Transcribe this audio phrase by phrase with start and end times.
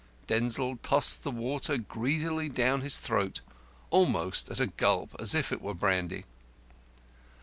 [0.25, 3.41] Denzil tossed the water greedily down his throat
[3.91, 6.23] almost at a gulp, as if it were brandy.